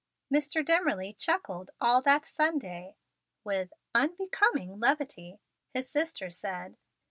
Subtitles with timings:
[0.33, 0.65] Mr.
[0.65, 2.95] Dimmerly chuckled all that Sunday
[3.43, 5.39] with "unbecoming levity,"
[5.75, 6.75] his sister said.